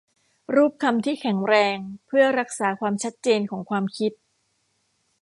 [0.55, 1.75] รูปคำที่แข็งแรง
[2.07, 4.11] เพื่อรักษาความชัดเจนของความคิด